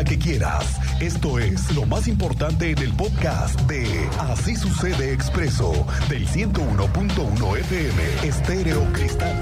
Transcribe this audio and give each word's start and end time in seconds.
que 0.00 0.18
quieras. 0.18 0.80
Esto 1.02 1.38
es 1.38 1.70
lo 1.76 1.84
más 1.84 2.08
importante 2.08 2.70
en 2.70 2.78
el 2.78 2.92
podcast 2.94 3.60
de 3.68 3.86
Así 4.18 4.56
sucede 4.56 5.12
expreso 5.12 5.86
del 6.08 6.26
101.1 6.26 7.58
FM 7.58 8.26
Estéreo 8.26 8.90
Cristal. 8.94 9.38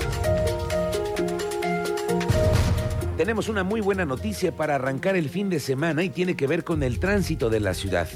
Tenemos 3.16 3.48
una 3.48 3.62
muy 3.62 3.80
buena 3.80 4.04
noticia 4.04 4.50
para 4.54 4.74
arrancar 4.74 5.14
el 5.14 5.28
fin 5.28 5.50
de 5.50 5.60
semana 5.60 6.02
y 6.02 6.10
tiene 6.10 6.36
que 6.36 6.48
ver 6.48 6.64
con 6.64 6.82
el 6.82 6.98
tránsito 6.98 7.48
de 7.48 7.60
la 7.60 7.72
ciudad. 7.72 8.08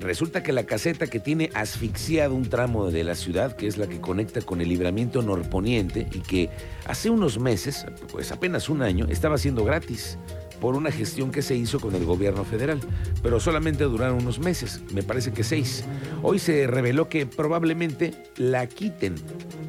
Resulta 0.00 0.42
que 0.42 0.52
la 0.52 0.64
caseta 0.64 1.06
que 1.06 1.20
tiene 1.20 1.50
asfixiado 1.54 2.34
un 2.34 2.48
tramo 2.48 2.90
de 2.90 3.04
la 3.04 3.14
ciudad, 3.14 3.54
que 3.54 3.66
es 3.66 3.76
la 3.76 3.86
que 3.86 4.00
conecta 4.00 4.40
con 4.40 4.62
el 4.62 4.70
libramiento 4.70 5.22
norponiente 5.22 6.08
y 6.12 6.20
que 6.20 6.50
hace 6.86 7.10
unos 7.10 7.38
meses, 7.38 7.86
pues 8.10 8.32
apenas 8.32 8.70
un 8.70 8.82
año, 8.82 9.06
estaba 9.08 9.36
siendo 9.38 9.64
gratis 9.64 10.18
por 10.64 10.76
una 10.76 10.90
gestión 10.90 11.30
que 11.30 11.42
se 11.42 11.54
hizo 11.54 11.78
con 11.78 11.94
el 11.94 12.06
gobierno 12.06 12.42
federal, 12.42 12.80
pero 13.22 13.38
solamente 13.38 13.84
duraron 13.84 14.22
unos 14.22 14.38
meses, 14.38 14.82
me 14.94 15.02
parece 15.02 15.30
que 15.30 15.44
seis. 15.44 15.84
Hoy 16.22 16.38
se 16.38 16.66
reveló 16.66 17.06
que 17.10 17.26
probablemente 17.26 18.14
la 18.38 18.66
quiten 18.66 19.14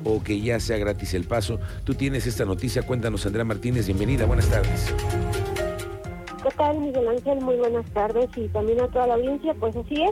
o 0.06 0.24
que 0.24 0.40
ya 0.40 0.58
sea 0.62 0.78
gratis 0.78 1.14
el 1.14 1.26
paso. 1.26 1.60
Tú 1.84 1.96
tienes 1.96 2.28
esta 2.28 2.46
noticia, 2.46 2.84
cuéntanos 2.84 3.26
Andrea 3.26 3.44
Martínez, 3.44 3.88
bienvenida, 3.88 4.26
buenas 4.26 4.48
tardes. 4.48 4.96
¿Qué 6.42 6.50
tal, 6.56 6.80
Miguel 6.80 7.10
Ángel? 7.10 7.42
Muy 7.42 7.58
buenas 7.58 7.86
tardes 7.92 8.30
y 8.38 8.48
también 8.48 8.80
a 8.80 8.88
toda 8.88 9.08
la 9.08 9.16
audiencia. 9.16 9.54
Pues 9.56 9.76
así 9.76 9.96
es, 10.02 10.12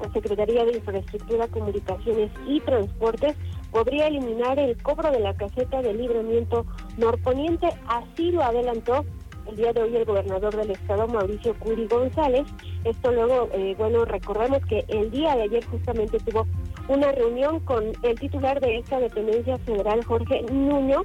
la 0.00 0.12
Secretaría 0.12 0.64
de 0.64 0.78
Infraestructura, 0.78 1.46
Comunicaciones 1.46 2.32
y 2.48 2.60
Transportes 2.62 3.36
podría 3.70 4.08
eliminar 4.08 4.58
el 4.58 4.76
cobro 4.82 5.12
de 5.12 5.20
la 5.20 5.34
caseta 5.34 5.80
de 5.80 5.94
libramiento 5.94 6.66
norponiente. 6.96 7.68
Así 7.86 8.32
lo 8.32 8.42
adelantó 8.42 9.04
el 9.48 9.56
día 9.56 9.72
de 9.72 9.82
hoy 9.82 9.96
el 9.96 10.04
gobernador 10.04 10.56
del 10.56 10.70
estado, 10.70 11.06
Mauricio 11.06 11.54
Curi 11.58 11.86
González. 11.86 12.46
Esto 12.84 13.12
luego, 13.12 13.48
eh, 13.52 13.74
bueno, 13.78 14.04
recordamos 14.04 14.64
que 14.66 14.84
el 14.88 15.10
día 15.10 15.36
de 15.36 15.42
ayer 15.42 15.64
justamente 15.66 16.18
tuvo 16.20 16.46
una 16.88 17.12
reunión 17.12 17.60
con 17.60 17.92
el 18.02 18.18
titular 18.18 18.60
de 18.60 18.78
esta 18.78 19.00
dependencia 19.00 19.58
federal, 19.58 20.04
Jorge 20.04 20.42
Nuño, 20.50 21.04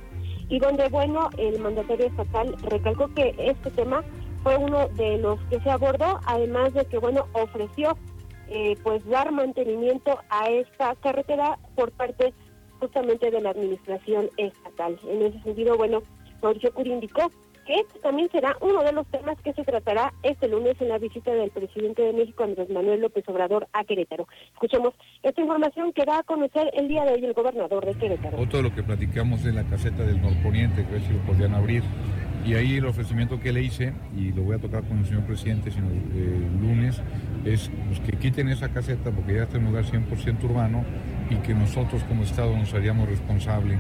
y 0.50 0.60
donde, 0.60 0.90
bueno, 0.90 1.30
el 1.38 1.60
mandatario 1.60 2.08
estatal 2.08 2.56
recalcó 2.64 3.14
que 3.14 3.36
este 3.38 3.70
tema 3.72 4.04
fue 4.44 4.58
uno 4.58 4.88
de 4.90 5.18
los 5.20 5.40
que 5.50 5.60
se 5.60 5.70
abordó, 5.70 6.20
además 6.26 6.74
de 6.74 6.86
que, 6.86 6.98
bueno, 6.98 7.28
ofreció 7.34 7.98
eh, 8.48 8.76
pues 8.84 9.06
dar 9.08 9.32
mantenimiento 9.32 10.20
a 10.30 10.50
esta 10.50 10.96
carretera 10.96 11.60
por 11.76 11.92
parte 11.92 12.34
justamente 12.80 13.30
de 13.30 13.42
la 13.42 13.52
administración 13.52 14.30
estatal. 14.38 14.98
En 15.08 15.22
ese 15.22 15.40
sentido, 15.44 15.78
bueno, 15.78 16.02
Mauricio 16.42 16.74
Curi 16.74 16.94
indicó 16.94 17.30
este 17.70 18.00
también 18.00 18.30
será 18.32 18.56
uno 18.62 18.84
de 18.84 18.92
los 18.92 19.06
temas 19.08 19.40
que 19.44 19.54
se 19.54 19.64
tratará 19.64 20.12
este 20.24 20.48
lunes 20.48 20.76
en 20.80 20.90
la 20.90 20.98
visita 20.98 21.32
del 21.32 21.52
presidente 21.52 22.02
de 22.02 22.14
México, 22.14 22.44
Andrés 22.44 22.70
Manuel 22.70 23.02
López 23.02 23.24
Obrador, 23.28 23.68
a 23.74 23.84
Querétaro. 23.84 24.28
Escuchemos 24.54 24.94
esta 25.22 25.42
información 25.42 25.94
que 25.94 26.06
da 26.06 26.20
a 26.20 26.24
conocer 26.24 26.72
el 26.74 26.88
día 26.88 27.06
de 27.06 27.14
hoy 27.14 27.26
el 27.26 27.34
gobernador 27.34 27.86
de 27.86 27.94
Querétaro. 27.94 28.40
Otro 28.40 28.58
de 28.58 28.70
lo 28.70 28.76
que 28.76 28.84
platicamos 28.84 29.44
de 29.44 29.54
la 29.54 29.64
caseta 29.64 30.04
del 30.04 30.22
norponiente, 30.22 30.84
que 30.84 30.90
a 30.90 30.92
ver 30.94 31.02
si 31.02 31.14
lo 31.14 31.20
podían 31.20 31.54
abrir 31.54 31.84
y 32.46 32.56
ahí 32.56 32.78
el 32.78 32.86
ofrecimiento 32.86 33.40
que 33.40 33.52
le 33.52 33.62
hice, 33.62 33.94
y 34.16 34.32
lo 34.32 34.44
voy 34.44 34.56
a 34.56 34.60
tocar 34.60 34.84
con 34.84 35.00
el 35.00 35.06
señor 35.06 35.24
presidente 35.24 35.72
sino, 35.72 35.88
eh, 35.88 35.92
el 36.16 36.62
lunes, 36.62 37.02
es 37.46 37.70
pues, 37.88 38.00
que 38.00 38.18
quiten 38.18 38.50
esa 38.50 38.70
caseta 38.70 39.12
porque 39.12 39.36
ya 39.36 39.44
está 39.44 39.58
en 39.58 39.66
un 39.66 39.72
lugar 39.72 39.86
100% 39.86 40.44
urbano 40.44 40.84
y 41.30 41.36
que 41.36 41.54
nosotros 41.54 42.04
como 42.06 42.24
Estado 42.24 42.56
nos 42.56 42.74
haríamos 42.74 43.08
responsable 43.08 43.78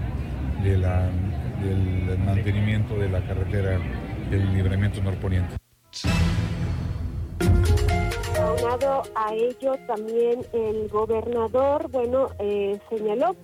de 0.63 0.77
la, 0.77 1.09
del 1.61 2.17
mantenimiento 2.19 2.95
de 2.95 3.09
la 3.09 3.21
carretera 3.21 3.79
del 4.29 4.53
libramiento 4.53 5.01
norponiente. 5.01 5.55
Aunado 8.39 9.03
a 9.15 9.33
ello, 9.33 9.73
también 9.87 10.41
el 10.53 10.87
gobernador, 10.87 11.89
bueno, 11.91 12.29
eh, 12.39 12.79
señaló 12.89 13.35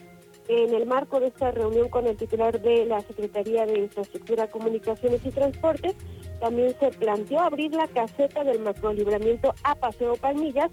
en 0.48 0.74
el 0.74 0.86
marco 0.86 1.20
de 1.20 1.28
esta 1.28 1.52
reunión 1.52 1.90
con 1.90 2.06
el 2.06 2.16
titular 2.16 2.62
de 2.62 2.86
la 2.86 3.02
Secretaría 3.02 3.66
de 3.66 3.80
Infraestructura, 3.80 4.48
Comunicaciones 4.48 5.26
y 5.26 5.32
Transportes, 5.32 5.96
también 6.40 6.76
se 6.80 6.92
planteó 6.92 7.40
abrir 7.40 7.74
la 7.74 7.88
caseta 7.88 8.44
del 8.44 8.60
macrolibramiento 8.60 9.54
a 9.64 9.76
Paseo 9.76 10.16
Palmillas, 10.16 10.70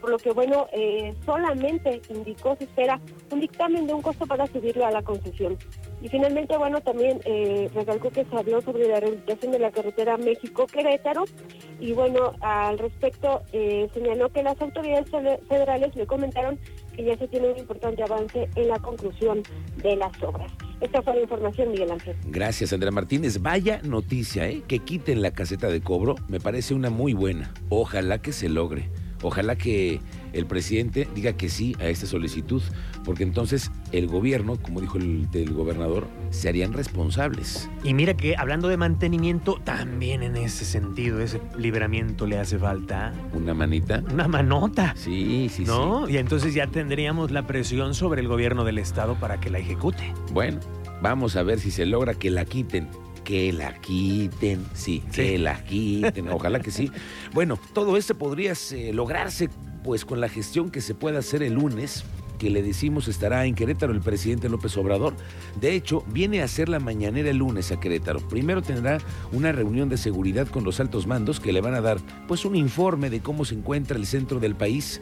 por 0.00 0.10
lo 0.10 0.18
que, 0.18 0.32
bueno, 0.32 0.66
eh, 0.72 1.14
solamente 1.24 2.02
indicó 2.08 2.56
se 2.56 2.64
espera 2.64 3.00
un 3.30 3.40
dictamen 3.40 3.86
de 3.86 3.94
un 3.94 4.02
costo 4.02 4.26
para 4.26 4.46
subirlo 4.48 4.84
a 4.84 4.90
la 4.90 5.02
concesión. 5.02 5.56
Y 6.02 6.08
finalmente, 6.08 6.56
bueno, 6.56 6.80
también 6.80 7.20
eh, 7.24 7.70
recalcó 7.72 8.10
que 8.10 8.24
se 8.24 8.36
habló 8.36 8.60
sobre 8.60 8.88
la 8.88 8.98
rehabilitación 8.98 9.52
de 9.52 9.60
la 9.60 9.70
carretera 9.70 10.16
México-Querétaro 10.16 11.24
y, 11.78 11.92
bueno, 11.92 12.32
al 12.40 12.76
respecto 12.78 13.42
eh, 13.52 13.88
señaló 13.94 14.28
que 14.30 14.42
las 14.42 14.60
autoridades 14.60 15.08
federales 15.48 15.94
le 15.94 16.06
comentaron 16.06 16.58
que 16.96 17.04
ya 17.04 17.16
se 17.16 17.28
tiene 17.28 17.52
un 17.52 17.58
importante 17.58 18.02
avance 18.02 18.48
en 18.56 18.68
la 18.68 18.80
conclusión 18.80 19.42
de 19.76 19.94
las 19.94 20.20
obras. 20.22 20.50
Esta 20.80 21.00
fue 21.02 21.14
la 21.14 21.22
información, 21.22 21.70
Miguel 21.70 21.92
Ángel. 21.92 22.16
Gracias, 22.26 22.72
Andrea 22.72 22.90
Martínez. 22.90 23.40
Vaya 23.40 23.80
noticia, 23.84 24.48
¿eh? 24.48 24.62
Que 24.66 24.80
quiten 24.80 25.22
la 25.22 25.30
caseta 25.30 25.68
de 25.68 25.80
cobro. 25.80 26.16
Me 26.26 26.40
parece 26.40 26.74
una 26.74 26.90
muy 26.90 27.14
buena. 27.14 27.54
Ojalá 27.68 28.20
que 28.20 28.32
se 28.32 28.48
logre. 28.48 28.90
Ojalá 29.22 29.54
que 29.54 30.00
el 30.32 30.46
presidente 30.46 31.08
diga 31.14 31.34
que 31.34 31.48
sí 31.48 31.76
a 31.80 31.86
esta 31.86 32.06
solicitud, 32.06 32.62
porque 33.04 33.22
entonces 33.22 33.70
el 33.92 34.06
gobierno, 34.06 34.56
como 34.56 34.80
dijo 34.80 34.98
el, 34.98 35.28
el, 35.32 35.52
gobernador, 35.52 36.08
se 36.30 36.48
harían 36.48 36.72
responsables. 36.72 37.68
Y 37.84 37.94
mira 37.94 38.14
que 38.14 38.36
hablando 38.36 38.68
de 38.68 38.76
mantenimiento, 38.76 39.60
también 39.64 40.22
en 40.22 40.36
ese 40.36 40.64
sentido, 40.64 41.20
ese 41.20 41.40
liberamiento 41.56 42.26
le 42.26 42.38
hace 42.38 42.58
falta. 42.58 43.12
¿Una 43.34 43.54
manita? 43.54 44.02
Una 44.12 44.28
manota. 44.28 44.94
Sí, 44.96 45.48
sí, 45.52 45.64
¿No? 45.64 46.06
sí. 46.06 46.14
Y 46.14 46.16
entonces 46.16 46.54
ya 46.54 46.66
tendríamos 46.66 47.30
la 47.30 47.46
presión 47.46 47.94
sobre 47.94 48.20
el 48.20 48.28
gobierno 48.28 48.64
del 48.64 48.78
estado 48.78 49.14
para 49.16 49.40
que 49.40 49.50
la 49.50 49.58
ejecute. 49.58 50.12
Bueno, 50.32 50.60
vamos 51.02 51.36
a 51.36 51.42
ver 51.42 51.60
si 51.60 51.70
se 51.70 51.86
logra 51.86 52.14
que 52.14 52.30
la 52.30 52.44
quiten 52.44 52.88
que 53.22 53.52
la 53.52 53.74
quiten, 53.80 54.66
sí, 54.74 55.02
sí, 55.10 55.22
que 55.22 55.38
la 55.38 55.62
quiten, 55.62 56.28
ojalá 56.28 56.60
que 56.60 56.70
sí. 56.70 56.90
Bueno, 57.32 57.58
todo 57.72 57.96
esto 57.96 58.16
podría 58.16 58.52
eh, 58.72 58.92
lograrse 58.92 59.48
pues 59.82 60.04
con 60.04 60.20
la 60.20 60.28
gestión 60.28 60.70
que 60.70 60.80
se 60.80 60.94
pueda 60.94 61.18
hacer 61.18 61.42
el 61.42 61.54
lunes, 61.54 62.04
que 62.38 62.50
le 62.50 62.62
decimos 62.62 63.06
estará 63.06 63.46
en 63.46 63.54
Querétaro 63.54 63.92
el 63.92 64.00
presidente 64.00 64.48
López 64.48 64.76
Obrador. 64.76 65.14
De 65.60 65.74
hecho, 65.74 66.02
viene 66.08 66.42
a 66.42 66.44
hacer 66.44 66.68
la 66.68 66.80
mañanera 66.80 67.30
el 67.30 67.36
lunes 67.36 67.70
a 67.70 67.78
Querétaro. 67.78 68.20
Primero 68.28 68.62
tendrá 68.62 68.98
una 69.32 69.52
reunión 69.52 69.88
de 69.88 69.96
seguridad 69.96 70.48
con 70.48 70.64
los 70.64 70.80
altos 70.80 71.06
mandos 71.06 71.38
que 71.38 71.52
le 71.52 71.60
van 71.60 71.74
a 71.74 71.80
dar 71.80 71.98
pues 72.26 72.44
un 72.44 72.56
informe 72.56 73.10
de 73.10 73.20
cómo 73.20 73.44
se 73.44 73.54
encuentra 73.54 73.96
el 73.96 74.06
centro 74.06 74.40
del 74.40 74.56
país 74.56 75.00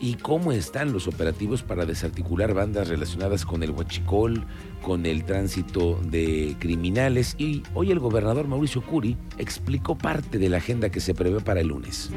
y 0.00 0.14
cómo 0.14 0.52
están 0.52 0.92
los 0.92 1.06
operativos 1.06 1.62
para 1.62 1.84
desarticular 1.84 2.54
bandas 2.54 2.88
relacionadas 2.88 3.44
con 3.44 3.62
el 3.62 3.70
huachicol, 3.70 4.44
con 4.82 5.04
el 5.04 5.24
tránsito 5.24 6.00
de 6.02 6.56
criminales. 6.58 7.34
Y 7.38 7.62
hoy 7.74 7.90
el 7.90 7.98
gobernador 7.98 8.48
Mauricio 8.48 8.82
Curi 8.82 9.16
explicó 9.38 9.96
parte 9.96 10.38
de 10.38 10.48
la 10.48 10.56
agenda 10.56 10.88
que 10.88 11.00
se 11.00 11.14
prevé 11.14 11.40
para 11.40 11.60
el 11.60 11.68
lunes. 11.68 12.10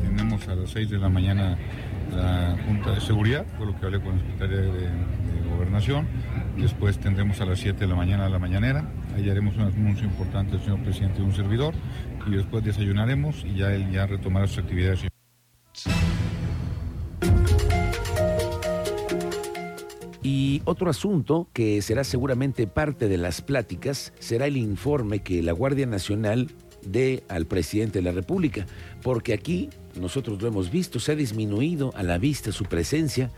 Tenemos 0.00 0.46
a 0.46 0.54
las 0.54 0.70
6 0.70 0.90
de 0.90 0.98
la 0.98 1.08
mañana 1.08 1.58
la 2.14 2.56
Junta 2.66 2.92
de 2.92 3.00
Seguridad, 3.00 3.44
fue 3.56 3.66
lo 3.66 3.78
que 3.78 3.84
hablé 3.84 4.00
con 4.00 4.16
la 4.16 4.22
Secretaría 4.22 4.60
de, 4.60 4.88
Gobernación. 5.50 6.06
Después 6.56 6.98
tendremos 6.98 7.40
a 7.40 7.44
las 7.44 7.58
7 7.58 7.80
de 7.80 7.86
la 7.88 7.96
mañana 7.96 8.28
la 8.28 8.38
mañanera. 8.38 8.88
Ahí 9.16 9.28
haremos 9.28 9.56
un 9.56 9.62
anuncio 9.62 10.04
importante 10.04 10.52
del 10.52 10.60
señor 10.60 10.78
presidente 10.80 11.18
de 11.18 11.24
un 11.24 11.34
servidor. 11.34 11.74
Y 12.26 12.36
después 12.36 12.62
desayunaremos 12.62 13.44
y 13.44 13.56
ya 13.56 13.72
él 13.72 13.90
ya 13.90 14.06
retomará 14.06 14.46
sus 14.46 14.58
actividades. 14.58 15.07
Y 20.30 20.60
otro 20.66 20.90
asunto 20.90 21.48
que 21.54 21.80
será 21.80 22.04
seguramente 22.04 22.66
parte 22.66 23.08
de 23.08 23.16
las 23.16 23.40
pláticas 23.40 24.12
será 24.18 24.44
el 24.44 24.58
informe 24.58 25.20
que 25.20 25.42
la 25.42 25.52
Guardia 25.52 25.86
Nacional 25.86 26.48
dé 26.84 27.24
al 27.28 27.46
presidente 27.46 28.00
de 28.00 28.02
la 28.02 28.12
República, 28.12 28.66
porque 29.02 29.32
aquí 29.32 29.70
nosotros 29.98 30.42
lo 30.42 30.48
hemos 30.48 30.70
visto, 30.70 31.00
se 31.00 31.12
ha 31.12 31.16
disminuido 31.16 31.92
a 31.94 32.02
la 32.02 32.18
vista 32.18 32.52
su 32.52 32.66
presencia. 32.66 33.30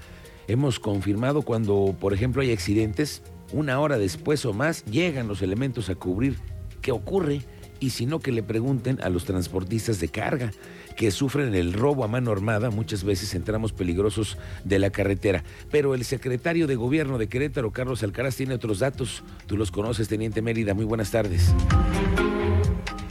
Hemos 0.49 0.81
confirmado 0.81 1.43
cuando, 1.43 1.95
por 2.01 2.13
ejemplo, 2.13 2.43
hay 2.43 2.51
accidentes, 2.51 3.23
una 3.53 3.79
hora 3.79 3.97
después 3.97 4.45
o 4.45 4.53
más 4.53 4.85
llegan 4.87 5.29
los 5.29 5.43
elementos 5.43 5.91
a 5.91 5.95
cubrir 5.95 6.39
qué 6.83 6.91
ocurre 6.91 7.43
y 7.81 7.91
si 7.91 8.07
no 8.07 8.21
que 8.21 8.31
le 8.31 8.43
pregunten 8.43 9.01
a 9.03 9.09
los 9.09 9.25
transportistas 9.25 10.01
de 10.01 10.09
carga 10.09 10.53
que 10.97 11.11
sufren 11.11 11.55
el 11.55 11.73
robo 11.73 12.05
a 12.05 12.09
mano 12.09 12.31
armada, 12.31 12.71
muchas 12.71 13.05
veces 13.05 13.35
en 13.35 13.43
tramos 13.43 13.73
peligrosos 13.73 14.37
de 14.65 14.79
la 14.79 14.91
carretera. 14.91 15.43
Pero 15.71 15.95
el 15.95 16.05
secretario 16.05 16.67
de 16.67 16.77
gobierno 16.77 17.17
de 17.17 17.29
Querétaro, 17.29 17.71
Carlos 17.71 18.03
Alcaraz, 18.03 18.37
tiene 18.37 18.55
otros 18.55 18.81
datos. 18.81 19.25
Tú 19.47 19.57
los 19.57 19.71
conoces, 19.71 20.09
Teniente 20.09 20.43
Mérida. 20.43 20.75
Muy 20.75 20.85
buenas 20.85 21.11
tardes. 21.11 21.55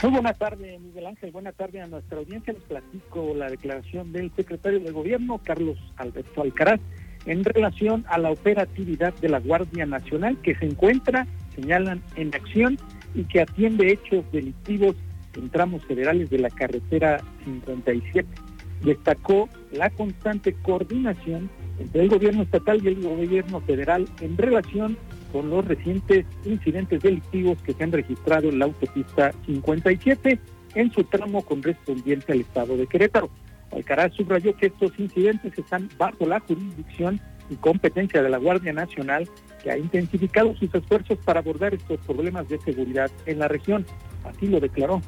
Muy 0.02 0.12
buenas 0.12 0.38
tardes, 0.38 0.80
Miguel 0.80 1.06
Ángel. 1.06 1.30
Buenas 1.30 1.54
tardes 1.56 1.82
a 1.82 1.86
nuestra 1.86 2.18
audiencia. 2.18 2.52
Les 2.52 2.62
platico 2.62 3.34
la 3.34 3.50
declaración 3.50 4.12
del 4.12 4.30
secretario 4.36 4.80
de 4.80 4.92
gobierno, 4.92 5.40
Carlos 5.44 5.76
Alberto 5.96 6.42
Alcaraz, 6.42 6.80
en 7.26 7.44
relación 7.44 8.04
a 8.08 8.18
la 8.18 8.30
operatividad 8.30 9.12
de 9.14 9.28
la 9.28 9.40
Guardia 9.40 9.84
Nacional 9.84 10.38
que 10.42 10.54
se 10.54 10.64
encuentra, 10.64 11.26
señalan, 11.54 12.02
en 12.16 12.34
acción 12.34 12.78
y 13.14 13.24
que 13.24 13.40
atiende 13.40 13.92
hechos 13.92 14.24
delictivos 14.32 14.96
en 15.36 15.48
tramos 15.50 15.84
federales 15.84 16.30
de 16.30 16.38
la 16.38 16.50
carretera 16.50 17.20
57. 17.44 18.28
Destacó 18.84 19.48
la 19.72 19.90
constante 19.90 20.54
coordinación 20.62 21.50
entre 21.78 22.02
el 22.02 22.08
gobierno 22.08 22.42
estatal 22.42 22.80
y 22.82 22.88
el 22.88 23.02
gobierno 23.02 23.60
federal 23.60 24.06
en 24.20 24.36
relación 24.36 24.96
con 25.32 25.50
los 25.50 25.64
recientes 25.64 26.26
incidentes 26.44 27.02
delictivos 27.02 27.60
que 27.62 27.72
se 27.72 27.84
han 27.84 27.92
registrado 27.92 28.48
en 28.48 28.58
la 28.58 28.66
autopista 28.66 29.32
57 29.46 30.40
en 30.74 30.92
su 30.92 31.04
tramo 31.04 31.42
correspondiente 31.42 32.32
al 32.32 32.40
estado 32.40 32.76
de 32.76 32.86
Querétaro. 32.86 33.30
Alcaraz 33.72 34.12
subrayó 34.14 34.54
que 34.56 34.66
estos 34.66 34.92
incidentes 34.98 35.56
están 35.56 35.88
bajo 35.96 36.26
la 36.26 36.40
jurisdicción 36.40 37.20
y 37.48 37.56
competencia 37.56 38.22
de 38.22 38.30
la 38.30 38.38
Guardia 38.38 38.72
Nacional, 38.72 39.28
que 39.62 39.70
ha 39.70 39.78
intensificado 39.78 40.54
sus 40.56 40.74
esfuerzos 40.74 41.18
para 41.24 41.40
abordar 41.40 41.74
estos 41.74 41.98
problemas 42.00 42.48
de 42.48 42.58
seguridad 42.58 43.10
en 43.26 43.38
la 43.38 43.48
región. 43.48 43.86
Así 44.24 44.46
lo 44.46 44.60
declaró. 44.60 45.00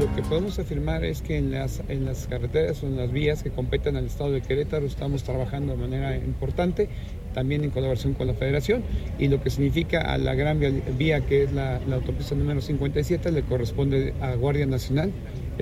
Lo 0.00 0.10
que 0.14 0.22
podemos 0.22 0.58
afirmar 0.58 1.04
es 1.04 1.20
que 1.20 1.36
en 1.36 1.50
las, 1.50 1.82
en 1.88 2.06
las 2.06 2.26
carreteras 2.26 2.82
o 2.82 2.86
en 2.86 2.96
las 2.96 3.12
vías 3.12 3.42
que 3.42 3.50
competen 3.50 3.96
al 3.96 4.06
estado 4.06 4.32
de 4.32 4.40
Querétaro 4.40 4.86
estamos 4.86 5.24
trabajando 5.24 5.76
de 5.76 5.78
manera 5.78 6.16
importante, 6.16 6.88
también 7.34 7.64
en 7.64 7.70
colaboración 7.70 8.14
con 8.14 8.26
la 8.26 8.32
federación, 8.32 8.82
y 9.18 9.28
lo 9.28 9.42
que 9.42 9.50
significa 9.50 10.00
a 10.00 10.16
la 10.16 10.34
gran 10.34 10.58
vía, 10.96 11.20
que 11.26 11.42
es 11.42 11.52
la, 11.52 11.82
autopista 11.92 12.34
número 12.34 12.62
57 12.62 13.30
le 13.30 13.42
corresponde 13.42 14.14
a 14.22 14.34
Guardia 14.36 14.64
Nacional 14.64 15.12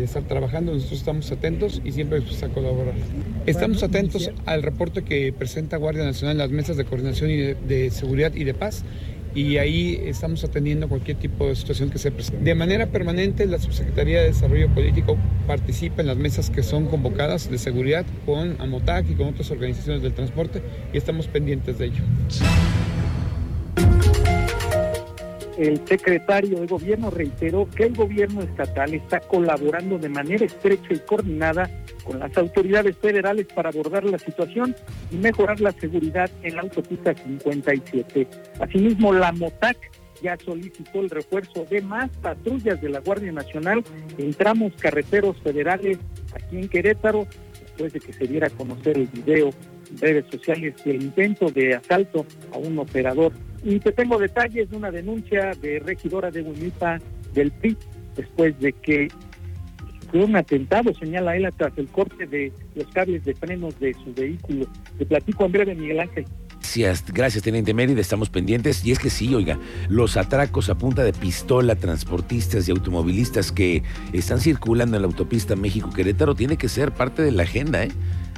estar 0.05 0.23
trabajando, 0.25 0.73
nosotros 0.73 1.01
estamos 1.01 1.31
atentos 1.33 1.81
y 1.85 1.93
siempre 1.93 2.21
dispuestos 2.21 2.51
a 2.51 2.53
colaborar. 2.53 2.95
Estamos 3.47 3.83
atentos 3.83 4.31
al 4.47 4.63
reporte 4.63 5.03
que 5.03 5.33
presenta 5.33 5.77
Guardia 5.77 6.05
Nacional 6.05 6.33
en 6.33 6.39
las 6.39 6.51
mesas 6.51 6.77
de 6.77 6.85
coordinación 6.85 7.31
y 7.31 7.37
de, 7.37 7.55
de 7.55 7.91
seguridad 7.91 8.35
y 8.35 8.45
de 8.45 8.55
paz 8.55 8.85
y 9.35 9.59
ahí 9.59 10.01
estamos 10.05 10.43
atendiendo 10.45 10.89
cualquier 10.89 11.17
tipo 11.19 11.47
de 11.47 11.55
situación 11.55 11.91
que 11.91 11.99
se 11.99 12.11
presente. 12.11 12.43
De 12.43 12.55
manera 12.55 12.87
permanente, 12.87 13.47
la 13.47 13.59
Subsecretaría 13.59 14.21
de 14.21 14.29
Desarrollo 14.29 14.69
Político 14.75 15.17
participa 15.47 16.01
en 16.01 16.09
las 16.09 16.17
mesas 16.17 16.51
que 16.51 16.63
son 16.63 16.87
convocadas 16.87 17.51
de 17.51 17.59
seguridad 17.59 18.05
con 18.27 18.61
AMOTAC 18.61 19.11
y 19.11 19.15
con 19.15 19.29
otras 19.29 19.51
organizaciones 19.51 20.03
del 20.03 20.13
transporte 20.13 20.63
y 20.93 20.97
estamos 20.97 21.29
pendientes 21.29 21.79
de 21.79 21.87
ello. 21.87 22.03
El 25.59 25.85
secretario 25.89 26.61
de 26.61 26.67
Gobierno 26.69 27.11
reiteró 27.11 27.69
que 27.69 27.83
el 27.83 27.97
gobierno 27.97 28.43
estatal 28.43 28.95
está 28.95 29.19
colaborando 29.19 29.99
de 29.99 30.09
manera 30.09 30.45
estrecha 30.45 30.95
y 30.95 31.01
coordinada 31.01 31.69
con 32.05 32.21
las 32.21 32.37
autoridades 32.39 32.97
federales 32.99 33.49
para 33.53 33.71
abordar 33.71 34.05
la 34.05 34.21
situación 34.21 34.77
y 35.11 35.17
mejorar 35.17 35.61
la 35.61 35.73
seguridad 35.73 36.31
en 36.45 36.55
la 36.55 36.63
autopista 36.63 37.13
57. 37.13 38.29
Asimismo, 38.61 39.13
la 39.13 39.33
MOTAC 39.33 39.77
ya 40.23 40.37
solicitó 40.45 41.01
el 41.01 41.11
refuerzo 41.11 41.67
de 41.69 41.83
más 41.83 42.09
patrullas 42.19 42.81
de 42.81 42.91
la 42.91 43.01
Guardia 43.01 43.33
Nacional 43.33 43.83
en 44.17 44.35
tramos 44.35 44.73
carreteros 44.79 45.37
federales 45.43 45.99
aquí 46.35 46.57
en 46.57 46.69
Querétaro, 46.69 47.27
después 47.61 47.93
de 47.95 47.99
que 47.99 48.13
se 48.13 48.29
diera 48.29 48.47
a 48.47 48.51
conocer 48.51 48.97
el 48.97 49.09
video 49.09 49.51
en 49.91 49.99
redes 49.99 50.25
sociales 50.31 50.75
del 50.85 51.03
intento 51.03 51.51
de 51.51 51.75
asalto 51.75 52.25
a 52.53 52.59
un 52.59 52.79
operador 52.79 53.33
y 53.63 53.79
te 53.81 53.93
tengo 53.93 54.19
detalles 54.19 54.71
de 54.71 54.77
una 54.77 54.91
denuncia 54.91 55.53
de 55.61 55.81
regidora 55.81 56.31
de 56.31 56.43
Huimipa 56.43 56.99
del 57.35 57.51
PRI 57.53 57.77
después 58.17 58.59
de 58.61 58.73
que 58.73 59.09
fue 60.11 60.25
un 60.25 60.37
atentado, 60.37 60.93
señala 60.95 61.37
él, 61.37 61.49
tras 61.57 61.77
el 61.77 61.87
corte 61.89 62.27
de 62.27 62.53
los 62.75 62.87
cables 62.89 63.25
de 63.25 63.35
frenos 63.35 63.79
de 63.79 63.95
su 63.95 64.15
vehículo. 64.15 64.67
Te 64.99 65.05
platico 65.05 65.45
en 65.45 65.53
breve, 65.53 65.75
Miguel 65.75 66.01
Ángel. 66.01 66.25
Gracias, 66.69 67.05
gracias, 67.13 67.43
Teniente 67.43 67.73
Mérida. 67.73 68.01
Estamos 68.01 68.29
pendientes. 68.29 68.85
Y 68.85 68.93
es 68.93 68.99
que 68.99 69.09
sí, 69.11 69.35
oiga, 69.35 69.59
los 69.89 70.17
atracos 70.17 70.69
a 70.69 70.77
punta 70.77 71.03
de 71.03 71.13
pistola, 71.13 71.77
transportistas 71.77 72.69
y 72.69 72.71
automovilistas 72.71 73.53
que 73.53 73.83
están 74.13 74.39
circulando 74.39 74.97
en 74.97 75.03
la 75.03 75.09
autopista 75.09 75.57
México-Querétaro 75.57 76.35
tiene 76.35 76.57
que 76.57 76.69
ser 76.69 76.93
parte 76.93 77.23
de 77.23 77.33
la 77.33 77.45
agenda, 77.45 77.85
¿eh? 77.85 77.91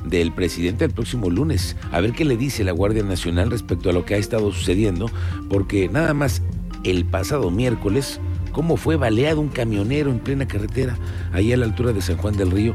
Del 0.04 0.32
presidente 0.32 0.84
el 0.84 0.92
próximo 0.92 1.30
lunes. 1.30 1.76
A 1.92 2.00
ver 2.00 2.12
qué 2.12 2.24
le 2.24 2.36
dice 2.36 2.64
la 2.64 2.72
Guardia 2.72 3.02
Nacional 3.02 3.50
respecto 3.50 3.90
a 3.90 3.92
lo 3.92 4.04
que 4.04 4.14
ha 4.14 4.18
estado 4.18 4.52
sucediendo, 4.52 5.10
porque 5.48 5.88
nada 5.88 6.14
más 6.14 6.42
el 6.84 7.04
pasado 7.04 7.50
miércoles, 7.50 8.20
cómo 8.52 8.76
fue 8.76 8.96
baleado 8.96 9.40
un 9.40 9.48
camionero 9.48 10.10
en 10.10 10.18
plena 10.18 10.48
carretera, 10.48 10.96
ahí 11.32 11.52
a 11.52 11.56
la 11.56 11.66
altura 11.66 11.92
de 11.92 12.02
San 12.02 12.16
Juan 12.16 12.36
del 12.36 12.50
Río. 12.50 12.74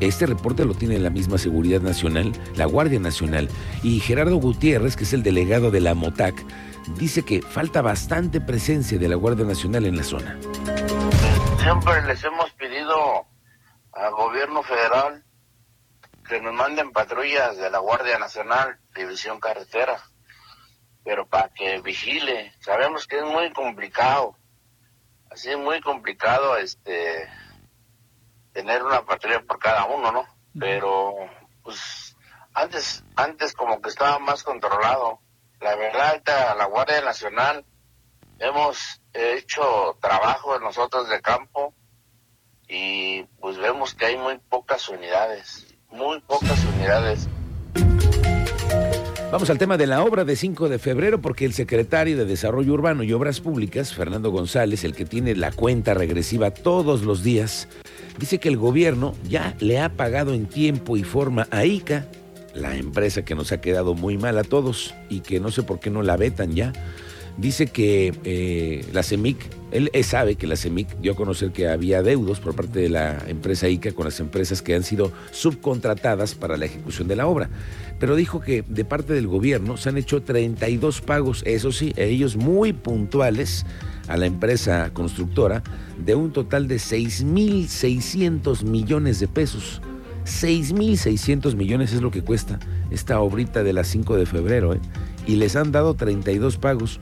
Este 0.00 0.26
reporte 0.26 0.64
lo 0.64 0.74
tiene 0.74 0.98
la 0.98 1.10
misma 1.10 1.38
Seguridad 1.38 1.80
Nacional, 1.80 2.32
la 2.56 2.66
Guardia 2.66 2.98
Nacional, 3.00 3.48
y 3.82 4.00
Gerardo 4.00 4.36
Gutiérrez, 4.36 4.96
que 4.96 5.04
es 5.04 5.12
el 5.12 5.22
delegado 5.22 5.70
de 5.70 5.80
la 5.80 5.94
MOTAC, 5.94 6.34
dice 6.98 7.22
que 7.22 7.42
falta 7.42 7.80
bastante 7.80 8.40
presencia 8.40 8.98
de 8.98 9.08
la 9.08 9.16
Guardia 9.16 9.44
Nacional 9.44 9.86
en 9.86 9.96
la 9.96 10.02
zona. 10.02 10.38
Siempre 11.62 12.04
les 12.06 12.22
hemos 12.24 12.50
pedido 12.52 13.24
al 13.92 14.12
gobierno 14.12 14.62
federal 14.62 15.24
que 16.28 16.40
nos 16.40 16.54
manden 16.54 16.92
patrullas 16.92 17.56
de 17.56 17.70
la 17.70 17.78
Guardia 17.78 18.18
Nacional, 18.18 18.78
División 18.94 19.40
Carretera, 19.40 20.02
pero 21.04 21.26
para 21.26 21.50
que 21.50 21.80
vigile. 21.80 22.54
Sabemos 22.60 23.06
que 23.06 23.18
es 23.18 23.24
muy 23.24 23.52
complicado, 23.52 24.36
así 25.30 25.54
muy 25.56 25.80
complicado 25.80 26.56
este 26.56 27.28
tener 28.52 28.82
una 28.82 29.04
patrulla 29.04 29.42
por 29.42 29.58
cada 29.58 29.84
uno, 29.84 30.12
¿no? 30.12 30.26
Pero 30.58 31.14
pues 31.62 32.16
antes 32.54 33.04
antes 33.16 33.52
como 33.52 33.80
que 33.82 33.90
estaba 33.90 34.18
más 34.18 34.42
controlado. 34.42 35.20
La 35.60 35.76
verdad, 35.76 36.22
la 36.56 36.66
Guardia 36.66 37.00
Nacional 37.00 37.64
hemos 38.38 39.00
hecho 39.12 39.96
trabajo 40.00 40.58
nosotros 40.58 41.08
de 41.08 41.20
campo 41.20 41.74
y 42.68 43.24
pues 43.40 43.58
vemos 43.58 43.94
que 43.94 44.06
hay 44.06 44.16
muy 44.16 44.38
pocas 44.38 44.88
unidades 44.88 45.73
muy 45.94 46.20
pocas 46.26 46.64
unidades. 46.74 47.28
Vamos 49.30 49.50
al 49.50 49.58
tema 49.58 49.76
de 49.76 49.86
la 49.86 50.04
obra 50.04 50.24
de 50.24 50.36
5 50.36 50.68
de 50.68 50.78
febrero 50.78 51.20
porque 51.20 51.44
el 51.44 51.52
secretario 51.54 52.16
de 52.16 52.24
Desarrollo 52.24 52.72
Urbano 52.72 53.02
y 53.02 53.12
Obras 53.12 53.40
Públicas, 53.40 53.92
Fernando 53.92 54.30
González, 54.30 54.84
el 54.84 54.94
que 54.94 55.04
tiene 55.04 55.34
la 55.34 55.50
cuenta 55.50 55.92
regresiva 55.94 56.52
todos 56.52 57.02
los 57.02 57.24
días, 57.24 57.68
dice 58.18 58.38
que 58.38 58.48
el 58.48 58.56
gobierno 58.56 59.14
ya 59.28 59.56
le 59.58 59.80
ha 59.80 59.88
pagado 59.88 60.34
en 60.34 60.46
tiempo 60.46 60.96
y 60.96 61.02
forma 61.02 61.48
a 61.50 61.64
ICA, 61.64 62.06
la 62.54 62.76
empresa 62.76 63.24
que 63.24 63.34
nos 63.34 63.50
ha 63.50 63.60
quedado 63.60 63.94
muy 63.94 64.18
mal 64.18 64.38
a 64.38 64.44
todos 64.44 64.94
y 65.08 65.20
que 65.20 65.40
no 65.40 65.50
sé 65.50 65.64
por 65.64 65.80
qué 65.80 65.90
no 65.90 66.02
la 66.02 66.16
vetan 66.16 66.54
ya 66.54 66.72
dice 67.36 67.66
que 67.66 68.12
eh, 68.24 68.84
la 68.92 69.02
CEMIC, 69.02 69.38
él, 69.72 69.90
sabe 70.04 70.36
que 70.36 70.46
la 70.46 70.56
CEMIC 70.56 70.98
dio 70.98 71.12
a 71.12 71.16
conocer 71.16 71.52
que 71.52 71.68
había 71.68 72.02
deudos 72.02 72.40
por 72.40 72.54
parte 72.54 72.80
de 72.80 72.88
la 72.88 73.18
empresa 73.28 73.68
ICA 73.68 73.92
con 73.92 74.04
las 74.04 74.20
empresas 74.20 74.62
que 74.62 74.74
han 74.74 74.84
sido 74.84 75.12
subcontratadas 75.32 76.34
para 76.34 76.56
la 76.56 76.66
ejecución 76.66 77.08
de 77.08 77.16
la 77.16 77.26
obra. 77.26 77.50
Pero 77.98 78.16
dijo 78.16 78.40
que 78.40 78.62
de 78.62 78.84
parte 78.84 79.12
del 79.12 79.26
gobierno 79.26 79.76
se 79.76 79.88
han 79.88 79.96
hecho 79.96 80.22
32 80.22 81.00
pagos, 81.00 81.42
eso 81.46 81.72
sí, 81.72 81.92
ellos 81.96 82.36
muy 82.36 82.72
puntuales 82.72 83.66
a 84.08 84.16
la 84.16 84.26
empresa 84.26 84.90
constructora, 84.92 85.62
de 85.98 86.14
un 86.14 86.32
total 86.32 86.68
de 86.68 86.76
6.600 86.76 88.64
millones 88.64 89.20
de 89.20 89.28
pesos. 89.28 89.80
6.600 90.24 91.54
millones 91.54 91.92
es 91.92 92.00
lo 92.00 92.10
que 92.10 92.22
cuesta 92.22 92.58
esta 92.90 93.20
obrita 93.20 93.62
de 93.62 93.72
las 93.72 93.88
5 93.88 94.16
de 94.16 94.26
febrero, 94.26 94.74
¿eh? 94.74 94.80
y 95.26 95.36
les 95.36 95.56
han 95.56 95.72
dado 95.72 95.94
32 95.94 96.56
pagos 96.58 97.00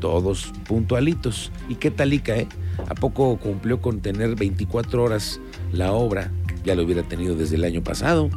todos 0.00 0.52
puntualitos. 0.66 1.52
¿Y 1.68 1.76
qué 1.76 1.90
tal 1.90 2.12
Ica, 2.12 2.36
eh? 2.36 2.48
¿A 2.88 2.94
poco 2.94 3.36
cumplió 3.38 3.80
con 3.80 4.00
tener 4.00 4.36
24 4.36 5.02
horas 5.02 5.40
la 5.72 5.92
obra? 5.92 6.30
Ya 6.64 6.74
lo 6.74 6.84
hubiera 6.84 7.02
tenido 7.02 7.34
desde 7.34 7.56
el 7.56 7.64
año 7.64 7.82
pasado. 7.82 8.30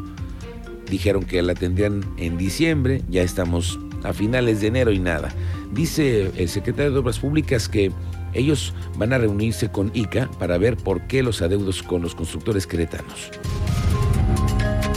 Dijeron 0.89 1.24
que 1.24 1.41
la 1.41 1.53
tendrían 1.53 2.03
en 2.18 2.38
diciembre, 2.38 3.01
ya 3.10 3.22
estamos 3.22 3.80
a 4.03 4.13
finales 4.13 4.62
de 4.62 4.68
enero 4.68 4.91
y 4.91 5.00
nada. 5.00 5.34
Dice 5.72 6.32
el 6.36 6.50
secretario 6.50 6.91
de 6.91 7.00
Obras 7.00 7.20
Públicas 7.20 7.70
que 7.70 7.91
ellos 8.34 8.74
van 8.98 9.13
a 9.13 9.18
reunirse 9.18 9.70
con 9.70 9.91
ICA 9.94 10.30
para 10.39 10.58
ver 10.58 10.77
por 10.77 11.01
qué 11.08 11.24
los 11.24 11.41
adeudos 11.41 11.84
con 11.84 12.01
los 12.01 12.15
constructores 12.15 12.68
cretanos. 12.68 13.32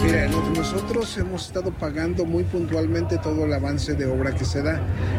Mira, 0.05 0.29
nosotros 0.29 1.17
hemos 1.17 1.47
estado 1.47 1.73
pagando 1.73 2.27
muy 2.27 2.45
puntualmente 2.45 3.17
todo 3.17 3.47
el 3.47 3.53
avance 3.55 3.95
de 3.95 4.05
obra 4.05 4.35
que 4.35 4.45
se 4.45 4.63
da. 4.63 4.79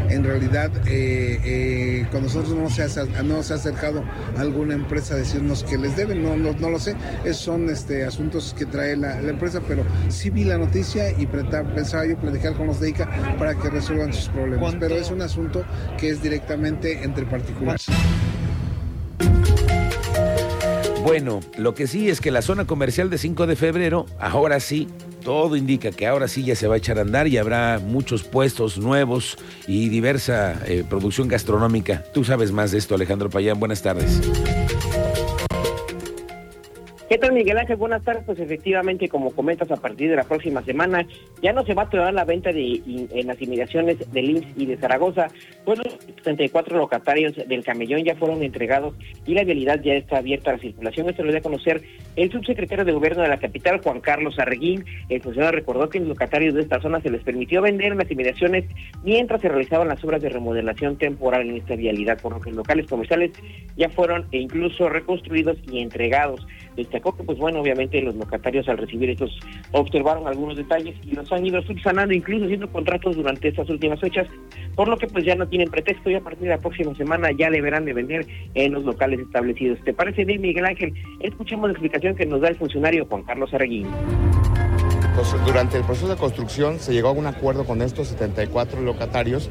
En 0.09 0.23
realidad, 0.23 0.71
eh, 0.87 1.39
eh, 1.43 2.07
con 2.11 2.21
nosotros 2.21 2.55
no 2.55 2.69
se, 2.69 2.83
ha, 2.83 3.23
no 3.23 3.41
se 3.41 3.53
ha 3.53 3.55
acercado 3.55 4.03
alguna 4.37 4.75
empresa 4.75 5.15
a 5.15 5.17
decirnos 5.17 5.63
que 5.63 5.79
les 5.79 5.95
deben, 5.95 6.21
no, 6.21 6.37
no, 6.37 6.69
lo 6.69 6.77
sé. 6.77 6.95
Esos 7.23 7.41
son 7.41 7.67
este, 7.69 8.05
asuntos 8.05 8.53
que 8.55 8.67
trae 8.67 8.95
la, 8.95 9.19
empresa, 9.21 9.59
pero 9.67 9.83
sí 10.09 10.29
vi 10.29 10.43
la 10.43 10.59
noticia 10.59 11.09
y 11.11 11.25
pensaba 11.25 12.05
yo 12.05 12.15
platicar 12.17 12.53
con 12.53 12.67
los 12.67 12.79
de 12.79 12.89
ICA 12.89 13.09
para 13.39 13.55
que 13.55 13.69
resuelvan 13.69 14.13
sus 14.13 14.29
problemas. 14.29 14.75
Pero 14.79 14.95
es 14.95 15.09
un 15.09 15.21
asunto 15.21 15.65
que 15.97 16.09
es 16.09 16.21
directamente 16.21 17.03
entre 17.03 17.25
particulares. 17.25 17.87
Bueno, 21.05 21.39
lo 21.55 21.75
que 21.75 21.85
sí 21.85 22.09
es 22.09 22.19
que 22.19 22.31
la 22.31 22.41
zona 22.41 22.65
comercial 22.65 23.11
de 23.11 23.19
5 23.19 23.45
de 23.45 23.55
febrero, 23.55 24.07
ahora 24.19 24.59
sí, 24.59 24.87
todo 25.23 25.55
indica 25.55 25.91
que 25.91 26.07
ahora 26.07 26.27
sí 26.27 26.43
ya 26.43 26.55
se 26.55 26.67
va 26.67 26.73
a 26.73 26.77
echar 26.79 26.97
a 26.97 27.01
andar 27.01 27.27
y 27.27 27.37
habrá 27.37 27.79
muchos 27.79 28.23
puestos 28.23 28.79
nuevos 28.79 29.37
y 29.67 29.89
diversa 29.89 30.59
eh, 30.65 30.83
producción 30.89 31.27
gastronómica. 31.27 32.03
Tú 32.11 32.23
sabes 32.23 32.51
más 32.51 32.71
de 32.71 32.79
esto, 32.79 32.95
Alejandro 32.95 33.29
Payán. 33.29 33.59
Buenas 33.59 33.83
tardes. 33.83 34.19
¿Qué 37.21 37.31
Miguel 37.31 37.57
Ángel? 37.57 37.77
Buenas 37.77 38.03
tardes. 38.03 38.23
Pues 38.25 38.39
efectivamente, 38.39 39.07
como 39.07 39.31
comentas, 39.31 39.71
a 39.71 39.77
partir 39.77 40.09
de 40.09 40.17
la 40.17 40.25
próxima 40.25 40.61
semana 40.63 41.07
ya 41.41 41.53
no 41.53 41.63
se 41.63 41.73
va 41.73 41.83
a 41.83 41.89
tolerar 41.89 42.13
la 42.13 42.25
venta 42.25 42.51
de 42.51 42.81
en 42.85 43.27
las 43.27 43.41
inmediaciones 43.41 44.11
de 44.11 44.21
Linz 44.21 44.45
y 44.57 44.65
de 44.65 44.75
Zaragoza. 44.75 45.27
Pues 45.63 45.79
los 45.79 45.97
34 46.23 46.77
locatarios 46.77 47.33
del 47.47 47.63
camellón 47.63 48.03
ya 48.03 48.15
fueron 48.15 48.43
entregados 48.43 48.95
y 49.25 49.33
la 49.33 49.45
vialidad 49.45 49.79
ya 49.81 49.93
está 49.93 50.17
abierta 50.17 50.49
a 50.49 50.53
la 50.53 50.59
circulación. 50.59 51.09
Esto 51.09 51.23
lo 51.23 51.29
dio 51.29 51.39
a 51.39 51.43
conocer 51.43 51.83
el 52.15 52.31
subsecretario 52.31 52.85
de 52.85 52.91
Gobierno 52.91 53.23
de 53.23 53.29
la 53.29 53.39
capital, 53.39 53.81
Juan 53.81 53.99
Carlos 53.99 54.39
Arreguín. 54.39 54.85
El 55.09 55.21
funcionario 55.21 55.59
recordó 55.59 55.89
que 55.89 55.99
los 55.99 56.09
locatarios 56.09 56.53
de 56.53 56.61
esta 56.61 56.81
zona 56.81 57.01
se 57.01 57.09
les 57.09 57.23
permitió 57.23 57.61
vender 57.61 57.91
en 57.91 57.97
las 57.97 58.09
inmediaciones 58.09 58.65
mientras 59.03 59.41
se 59.41 59.49
realizaban 59.49 59.87
las 59.87 60.03
obras 60.03 60.21
de 60.21 60.29
remodelación 60.29 60.97
temporal 60.97 61.49
en 61.49 61.57
esta 61.57 61.75
vialidad, 61.75 62.21
por 62.21 62.33
lo 62.33 62.41
que 62.41 62.49
los 62.49 62.57
locales 62.57 62.87
comerciales 62.87 63.31
ya 63.75 63.89
fueron 63.89 64.25
e 64.31 64.39
incluso 64.39 64.89
reconstruidos 64.89 65.57
y 65.71 65.79
entregados 65.79 66.45
destacó 66.75 67.15
que, 67.15 67.23
pues 67.23 67.37
bueno, 67.37 67.61
obviamente 67.61 68.01
los 68.01 68.15
locatarios 68.15 68.67
al 68.67 68.77
recibir 68.77 69.09
estos 69.09 69.37
observaron 69.71 70.27
algunos 70.27 70.57
detalles 70.57 70.95
y 71.03 71.15
los 71.15 71.31
han 71.31 71.45
ido 71.45 71.61
subsanando, 71.61 72.13
incluso 72.13 72.45
haciendo 72.45 72.69
contratos 72.69 73.15
durante 73.15 73.47
estas 73.47 73.69
últimas 73.69 73.99
fechas, 73.99 74.27
por 74.75 74.87
lo 74.87 74.97
que 74.97 75.07
pues 75.07 75.25
ya 75.25 75.35
no 75.35 75.47
tienen 75.47 75.69
pretexto 75.69 76.09
y 76.09 76.15
a 76.15 76.21
partir 76.21 76.43
de 76.43 76.49
la 76.49 76.59
próxima 76.59 76.93
semana 76.95 77.29
ya 77.31 77.49
le 77.49 77.61
verán 77.61 77.85
de 77.85 77.93
vender 77.93 78.25
en 78.53 78.73
los 78.73 78.83
locales 78.83 79.19
establecidos. 79.19 79.79
¿Te 79.85 79.93
parece 79.93 80.25
bien, 80.25 80.41
Miguel 80.41 80.65
Ángel? 80.65 80.93
Escuchemos 81.21 81.67
la 81.67 81.73
explicación 81.73 82.04
que 82.13 82.25
nos 82.25 82.41
da 82.41 82.49
el 82.49 82.57
funcionario 82.57 83.05
Juan 83.07 83.23
Carlos 83.23 83.53
Arreguín. 83.53 83.87
Pues, 85.15 85.33
durante 85.45 85.77
el 85.77 85.83
proceso 85.83 86.09
de 86.09 86.17
construcción 86.17 86.79
se 86.79 86.93
llegó 86.93 87.07
a 87.07 87.11
un 87.11 87.25
acuerdo 87.25 87.63
con 87.63 87.81
estos 87.81 88.09
74 88.09 88.81
locatarios 88.81 89.49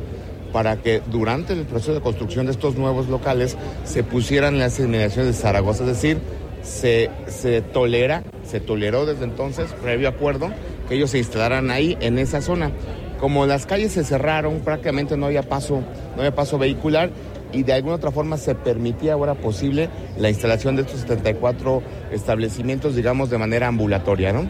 para 0.53 0.77
que 0.77 1.03
durante 1.11 1.55
el 1.55 1.65
proceso 1.65 1.95
de 1.95 2.01
construcción 2.01 2.47
de 2.47 2.53
estos 2.53 2.77
nuevos 2.77 3.09
locales 3.09 3.57
se 3.83 4.05
pusieran 4.05 4.59
las 4.59 4.79
inmediaciones 4.79 5.35
de 5.35 5.43
Zaragoza, 5.43 5.83
es 5.83 5.89
decir, 5.89 6.19
se, 6.63 7.11
se 7.27 7.61
tolera, 7.61 8.23
se 8.45 8.61
toleró 8.61 9.05
desde 9.05 9.25
entonces, 9.25 9.73
previo 9.83 10.09
acuerdo, 10.09 10.51
que 10.89 10.95
ellos 10.95 11.11
se 11.11 11.19
instalaran 11.19 11.71
ahí, 11.71 11.97
en 12.01 12.19
esa 12.19 12.41
zona. 12.41 12.71
Como 13.19 13.47
las 13.47 13.67
calles 13.67 13.93
se 13.93 14.05
cerraron, 14.05 14.61
prácticamente 14.61 15.17
no 15.17 15.27
había 15.27 15.43
paso, 15.43 15.83
no 16.15 16.19
había 16.19 16.35
paso 16.35 16.59
vehicular 16.59 17.11
y 17.55 17.63
de 17.63 17.73
alguna 17.73 17.97
otra 17.97 18.11
forma 18.11 18.37
se 18.37 18.55
permitía 18.55 19.15
ahora 19.15 19.35
posible 19.35 19.89
la 20.19 20.29
instalación 20.29 20.77
de 20.77 20.83
estos 20.83 21.01
74 21.01 21.83
establecimientos, 22.13 22.97
digamos, 22.97 23.31
de 23.31 23.39
manera 23.39 23.69
ambulatoria, 23.69 24.33
¿no? 24.33 24.47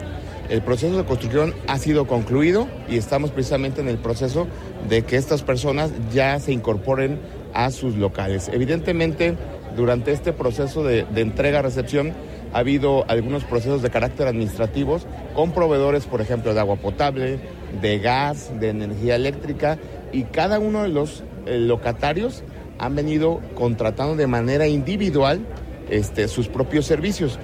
El 0.49 0.61
proceso 0.61 0.97
de 0.97 1.05
construcción 1.05 1.55
ha 1.67 1.79
sido 1.79 2.05
concluido 2.05 2.67
y 2.87 2.97
estamos 2.97 3.31
precisamente 3.31 3.81
en 3.81 3.87
el 3.87 3.97
proceso 3.97 4.47
de 4.87 5.03
que 5.03 5.17
estas 5.17 5.41
personas 5.41 5.91
ya 6.13 6.39
se 6.39 6.51
incorporen 6.51 7.19
a 7.55 7.71
sus 7.71 7.95
locales. 7.95 8.49
Evidentemente, 8.53 9.35
durante 9.75 10.11
este 10.11 10.33
proceso 10.33 10.83
de, 10.83 11.07
entrega-recepción 11.15 12.13
ha 12.53 12.59
habido 12.59 13.05
algunos 13.09 13.43
procesos 13.43 13.81
de 13.81 13.89
carácter 13.89 14.27
administrativos 14.27 15.07
con 15.33 15.51
proveedores, 15.51 16.05
por 16.05 16.21
ejemplo, 16.21 16.53
de 16.53 16.59
agua 16.59 16.75
potable, 16.75 17.39
de 17.81 17.99
gas, 17.99 18.51
de 18.59 18.69
energía 18.69 19.15
eléctrica, 19.15 19.79
y 20.11 20.23
cada 20.23 20.59
uno 20.59 20.83
de 20.83 20.89
los 20.89 21.23
eh, 21.47 21.57
locatarios 21.57 22.43
han 22.77 22.95
venido 22.95 23.41
contratando 23.53 24.15
de 24.15 24.27
manera 24.27 24.67
individual 24.67 25.39
este, 25.89 26.27
sus 26.27 26.47
propios 26.47 26.85
servicios. 26.85 27.39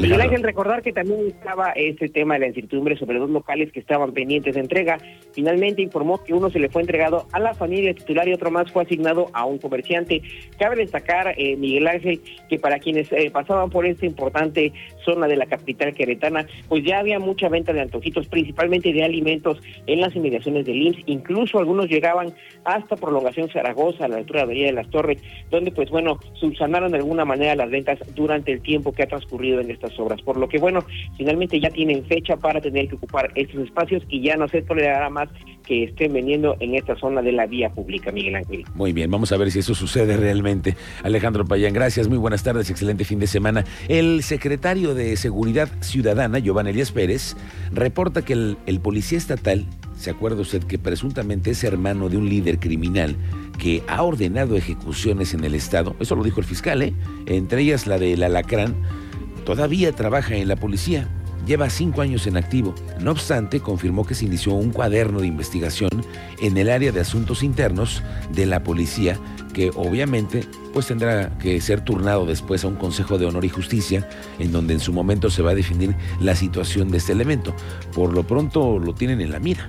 Miguel 0.00 0.22
Ángel, 0.22 0.42
recordar 0.42 0.82
que 0.82 0.92
también 0.92 1.26
estaba 1.26 1.70
ese 1.72 2.08
tema 2.08 2.34
de 2.34 2.40
la 2.40 2.46
incertidumbre 2.46 2.96
sobre 2.96 3.18
dos 3.18 3.28
locales 3.28 3.70
que 3.72 3.80
estaban 3.80 4.12
pendientes 4.12 4.54
de 4.54 4.60
entrega. 4.60 4.98
Finalmente 5.32 5.82
informó 5.82 6.22
que 6.24 6.32
uno 6.32 6.50
se 6.50 6.58
le 6.58 6.70
fue 6.70 6.80
entregado 6.80 7.26
a 7.32 7.38
la 7.38 7.52
familia 7.54 7.94
titular 7.94 8.26
y 8.26 8.32
otro 8.32 8.50
más 8.50 8.72
fue 8.72 8.84
asignado 8.84 9.28
a 9.34 9.44
un 9.44 9.58
comerciante. 9.58 10.22
Cabe 10.58 10.76
destacar, 10.76 11.34
eh, 11.36 11.56
Miguel 11.56 11.86
Ángel, 11.86 12.20
que 12.48 12.58
para 12.58 12.78
quienes 12.78 13.12
eh, 13.12 13.30
pasaban 13.30 13.68
por 13.68 13.84
esta 13.84 14.06
importante 14.06 14.72
zona 15.04 15.26
de 15.26 15.36
la 15.36 15.46
capital 15.46 15.92
queretana, 15.92 16.46
pues 16.68 16.84
ya 16.84 16.98
había 16.98 17.18
mucha 17.18 17.48
venta 17.48 17.72
de 17.72 17.82
antojitos, 17.82 18.26
principalmente 18.28 18.92
de 18.92 19.04
alimentos 19.04 19.60
en 19.86 20.00
las 20.00 20.16
inmediaciones 20.16 20.64
del 20.64 20.80
IMSS. 20.80 21.02
Incluso 21.06 21.58
algunos 21.58 21.88
llegaban 21.88 22.32
hasta 22.64 22.96
Prolongación 22.96 23.50
Zaragoza, 23.50 24.06
a 24.06 24.08
la 24.08 24.16
altura 24.16 24.40
de 24.40 24.44
Avenida 24.44 24.66
de 24.66 24.72
las 24.72 24.90
Torres, 24.90 25.20
donde 25.50 25.70
pues 25.70 25.90
bueno, 25.90 26.18
subsanaron 26.34 26.92
de 26.92 26.98
alguna 26.98 27.24
manera 27.24 27.54
las 27.56 27.70
ventas 27.70 27.98
durante 28.14 28.52
el 28.52 28.62
tiempo 28.62 28.92
que 28.92 29.02
ha 29.02 29.06
transcurrido 29.06 29.60
en 29.60 29.70
Por 30.24 30.36
lo 30.36 30.48
que 30.48 30.58
bueno, 30.58 30.84
finalmente 31.16 31.60
ya 31.60 31.70
tienen 31.70 32.04
fecha 32.04 32.36
para 32.36 32.60
tener 32.60 32.88
que 32.88 32.96
ocupar 32.96 33.30
estos 33.34 33.64
espacios 33.64 34.02
y 34.08 34.22
ya 34.22 34.36
no 34.36 34.48
se 34.48 34.62
tolerará 34.62 35.10
más 35.10 35.28
que 35.66 35.84
estén 35.84 36.12
vendiendo 36.12 36.56
en 36.60 36.74
esta 36.74 36.96
zona 36.96 37.22
de 37.22 37.32
la 37.32 37.46
vía 37.46 37.70
pública, 37.70 38.10
Miguel 38.12 38.36
Ángel. 38.36 38.64
Muy 38.74 38.92
bien, 38.92 39.10
vamos 39.10 39.32
a 39.32 39.36
ver 39.36 39.50
si 39.50 39.60
eso 39.60 39.74
sucede 39.74 40.16
realmente. 40.16 40.76
Alejandro 41.02 41.44
Payán, 41.44 41.72
gracias, 41.72 42.08
muy 42.08 42.18
buenas 42.18 42.42
tardes, 42.42 42.70
excelente 42.70 43.04
fin 43.04 43.18
de 43.18 43.26
semana. 43.26 43.64
El 43.88 44.22
secretario 44.22 44.94
de 44.94 45.16
Seguridad 45.16 45.68
Ciudadana, 45.80 46.38
Giovanni 46.38 46.70
Elías 46.70 46.92
Pérez, 46.92 47.36
reporta 47.72 48.22
que 48.22 48.32
el, 48.32 48.56
el 48.66 48.80
policía 48.80 49.18
estatal, 49.18 49.66
¿se 49.96 50.10
acuerda 50.10 50.40
usted 50.40 50.62
que 50.64 50.78
presuntamente 50.78 51.50
es 51.50 51.62
hermano 51.64 52.08
de 52.08 52.16
un 52.16 52.28
líder 52.28 52.58
criminal 52.58 53.16
que 53.58 53.82
ha 53.86 54.02
ordenado 54.02 54.56
ejecuciones 54.56 55.34
en 55.34 55.44
el 55.44 55.54
estado? 55.54 55.94
Eso 56.00 56.16
lo 56.16 56.24
dijo 56.24 56.40
el 56.40 56.46
fiscal, 56.46 56.82
¿eh? 56.82 56.92
Entre 57.26 57.62
ellas 57.62 57.86
la 57.86 57.98
del 57.98 58.22
alacrán 58.22 58.74
Todavía 59.44 59.92
trabaja 59.92 60.36
en 60.36 60.48
la 60.48 60.56
policía, 60.56 61.08
lleva 61.46 61.68
cinco 61.68 62.00
años 62.02 62.26
en 62.26 62.36
activo. 62.36 62.74
No 63.00 63.10
obstante, 63.10 63.60
confirmó 63.60 64.06
que 64.06 64.14
se 64.14 64.26
inició 64.26 64.54
un 64.54 64.70
cuaderno 64.70 65.20
de 65.20 65.26
investigación 65.26 65.90
en 66.40 66.56
el 66.56 66.70
área 66.70 66.92
de 66.92 67.00
asuntos 67.00 67.42
internos 67.42 68.02
de 68.32 68.46
la 68.46 68.62
policía, 68.62 69.18
que 69.52 69.70
obviamente 69.74 70.44
pues 70.72 70.86
tendrá 70.86 71.36
que 71.38 71.60
ser 71.60 71.82
turnado 71.82 72.24
después 72.24 72.64
a 72.64 72.68
un 72.68 72.76
Consejo 72.76 73.18
de 73.18 73.26
Honor 73.26 73.44
y 73.44 73.48
Justicia, 73.48 74.08
en 74.38 74.52
donde 74.52 74.74
en 74.74 74.80
su 74.80 74.92
momento 74.92 75.28
se 75.28 75.42
va 75.42 75.50
a 75.50 75.54
definir 75.54 75.94
la 76.20 76.34
situación 76.34 76.90
de 76.90 76.98
este 76.98 77.12
elemento. 77.12 77.54
Por 77.92 78.12
lo 78.12 78.22
pronto 78.22 78.78
lo 78.78 78.94
tienen 78.94 79.20
en 79.20 79.32
la 79.32 79.40
mira. 79.40 79.68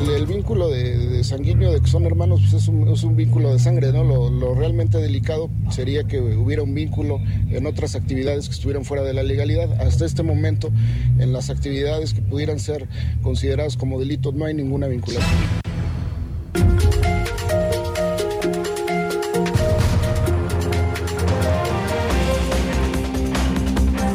El 0.00 0.26
vínculo 0.26 0.68
de, 0.68 1.24
sanguíneo 1.24 1.72
de 1.72 1.80
que 1.80 1.88
son 1.88 2.06
hermanos 2.06 2.40
pues 2.40 2.62
es, 2.62 2.68
un, 2.68 3.16
vínculo 3.16 3.52
de 3.52 3.58
sangre, 3.58 3.92
¿no? 3.92 4.04
Lo, 4.30 4.54
realmente 4.54 4.98
delicado 4.98 5.50
sería 5.70 6.04
que 6.04 6.20
hubiera 6.20 6.62
un 6.62 6.72
vínculo 6.72 7.20
en 7.50 7.66
otras 7.66 7.96
actividades 7.96 8.48
que 8.48 8.54
estuvieran 8.54 8.84
fuera 8.84 9.02
de 9.02 9.12
la 9.12 9.24
legalidad. 9.24 9.72
Hasta 9.80 10.06
este 10.06 10.22
momento, 10.22 10.70
en 11.18 11.32
las 11.32 11.50
actividades 11.50 12.14
que 12.14 12.22
pudieran 12.22 12.60
ser 12.60 12.86
consideradas 13.22 13.76
como 13.76 13.98
delitos, 13.98 14.34
no 14.34 14.44
hay 14.44 14.54
ninguna 14.54 14.86
vinculación. 14.86 15.67